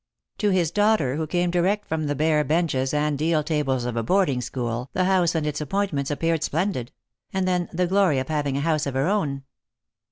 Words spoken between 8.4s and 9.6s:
a house of her own